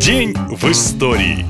[0.00, 1.44] День в истории.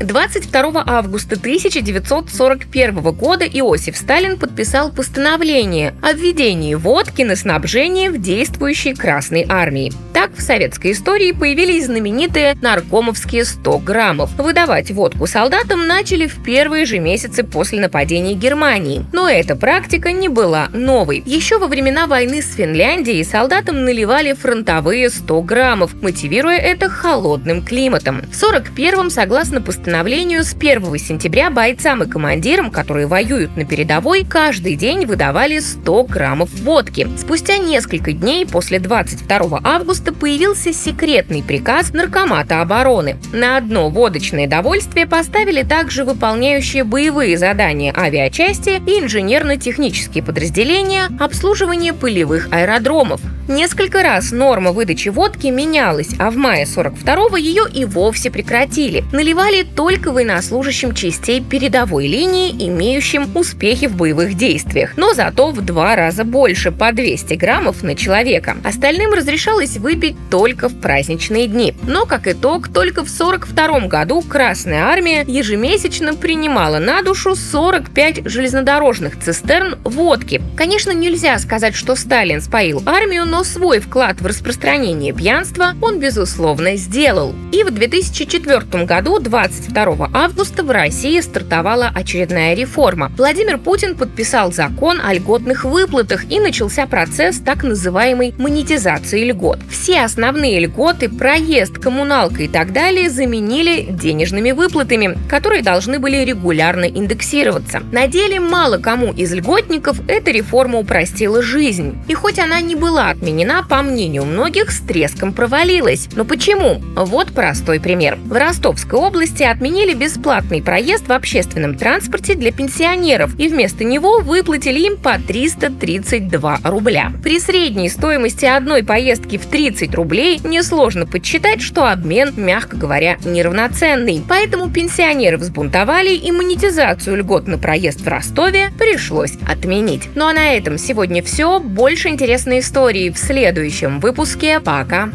[0.00, 8.94] 22 августа 1941 года Иосиф Сталин подписал постановление о введении водки на снабжение в действующей
[8.94, 9.92] Красной армии.
[10.12, 14.30] Так в советской истории появились знаменитые наркомовские 100 граммов.
[14.36, 19.04] Выдавать водку солдатам начали в первые же месяцы после нападения Германии.
[19.12, 21.22] Но эта практика не была новой.
[21.24, 28.22] Еще во времена войны с Финляндией солдатам наливали фронтовые 100 граммов, мотивируя это холодным климатом.
[28.22, 34.24] В 41-м, согласно постановлению постановлению с 1 сентября бойцам и командирам, которые воюют на передовой,
[34.24, 37.06] каждый день выдавали 100 граммов водки.
[37.18, 43.18] Спустя несколько дней после 22 августа появился секретный приказ Наркомата обороны.
[43.34, 52.48] На одно водочное довольствие поставили также выполняющие боевые задания авиачасти и инженерно-технические подразделения обслуживания полевых
[52.50, 53.20] аэродромов.
[53.46, 59.04] Несколько раз норма выдачи водки менялась, а в мае 42-го ее и вовсе прекратили.
[59.12, 65.94] Наливали только военнослужащим частей передовой линии, имеющим успехи в боевых действиях, но зато в два
[65.94, 68.56] раза больше, по 200 граммов на человека.
[68.64, 71.74] Остальным разрешалось выпить только в праздничные дни.
[71.86, 79.20] Но, как итог, только в 42 году Красная Армия ежемесячно принимала на душу 45 железнодорожных
[79.20, 80.40] цистерн водки.
[80.56, 86.76] Конечно, нельзя сказать, что Сталин споил армию, но свой вклад в распространение пьянства он, безусловно,
[86.76, 87.34] сделал.
[87.50, 93.10] И в 2004 году, 22 августа, в России стартовала очередная реформа.
[93.16, 99.58] Владимир Путин подписал закон о льготных выплатах и начался процесс так называемой монетизации льгот.
[99.68, 106.84] Все основные льготы, проезд, коммуналка и так далее заменили денежными выплатами, которые должны были регулярно
[106.84, 107.80] индексироваться.
[107.90, 111.98] На деле мало кому из льготников эта реформа упростила жизнь.
[112.06, 116.08] И хоть она не была отменена, по мнению многих, с треском провалилась.
[116.14, 116.82] Но почему?
[116.94, 118.18] Вот простой пример.
[118.26, 124.80] В Ростовской области отменили бесплатный проезд в общественном транспорте для пенсионеров и вместо него выплатили
[124.80, 127.12] им по 332 рубля.
[127.22, 134.22] При средней стоимости одной поездки в 30 рублей несложно подсчитать, что обмен, мягко говоря, неравноценный.
[134.28, 140.10] Поэтому пенсионеры взбунтовали и монетизацию льгот на проезд в Ростове пришлось отменить.
[140.14, 141.58] Ну а на этом сегодня все.
[141.58, 144.60] Больше интересной истории в следующем выпуске.
[144.60, 145.10] Пока!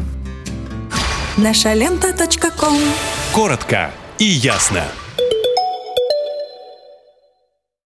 [1.36, 2.12] Наша лента.
[3.32, 4.84] Коротко и ясно.